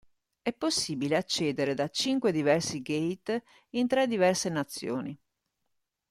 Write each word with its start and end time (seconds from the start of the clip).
È 0.41 0.51
possibile 0.51 1.15
accedere 1.15 1.75
da 1.75 1.87
cinque 1.87 2.31
diversi 2.31 2.81
gate 2.81 3.43
in 3.75 3.85
tre 3.87 4.07
diverse 4.07 4.49
nazioni. 4.49 5.15